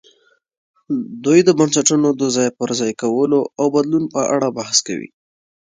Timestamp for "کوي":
4.87-5.09